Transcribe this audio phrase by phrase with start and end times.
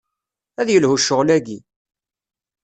[0.59, 1.57] Ad yelhu ccɣel-aki.